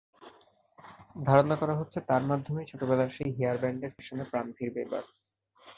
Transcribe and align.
ধারণা 1.23 1.55
করা 1.55 1.75
হচ্ছে, 1.75 1.99
তাঁর 2.09 2.23
মাধ্যমেই 2.23 2.69
ছোটবেলার 2.71 3.09
সেই 3.09 3.31
হেয়ারব্যান্ডের 3.37 3.93
ফ্যাশনে 3.95 4.25
প্রাণ 4.31 4.45
ফিরবে 4.57 4.79
এবার। 4.81 5.03